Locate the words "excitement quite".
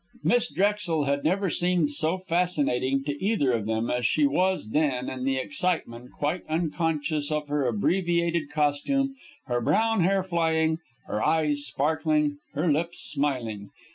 5.37-6.43